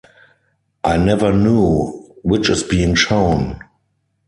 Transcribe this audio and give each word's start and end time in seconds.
I 0.83 0.97
never 0.97 1.31
knew 1.31 2.15
which 2.23 2.49
is 2.49 2.63
being 2.63 2.95
shown. 2.95 3.59